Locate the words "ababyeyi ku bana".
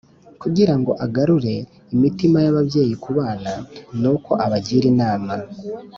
2.51-3.51